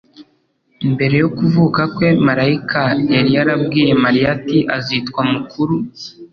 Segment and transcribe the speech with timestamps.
[0.93, 2.81] Mbere yo kuvuka kwe, malayika
[3.13, 5.75] yari yarabwiye Mariya ati: "Azitwa mukuru,